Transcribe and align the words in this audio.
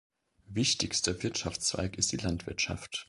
Wichtigster 0.49 1.21
Wirtschaftszweig 1.21 1.95
ist 1.99 2.11
die 2.11 2.17
Landwirtschaft. 2.17 2.99